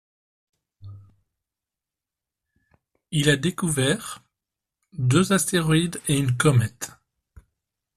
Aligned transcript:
Il 3.11 3.29
a 3.29 3.35
découvert 3.35 4.23
deux 4.93 5.31
astéroïdes 5.31 6.01
et 6.07 6.17
une 6.17 6.35
comète. 6.35 6.91